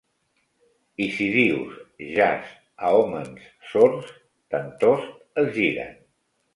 I 1.05 1.09
si 1.17 1.27
dius 1.35 1.75
"jas" 2.15 2.57
a 2.83 2.91
hòmens 2.97 3.47
sords, 3.75 4.11
tantost 4.53 5.17
es 5.45 5.57
giren. 5.61 5.99